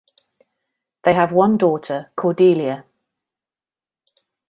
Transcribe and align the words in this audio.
They 1.03 1.13
have 1.13 1.31
one 1.31 1.57
daughter, 1.59 2.11
Cordelia. 2.15 2.85